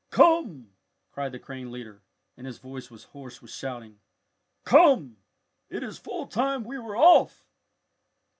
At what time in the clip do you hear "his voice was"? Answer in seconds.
2.47-3.03